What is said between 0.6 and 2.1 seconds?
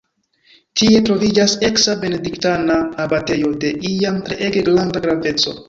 Tie troviĝas eksa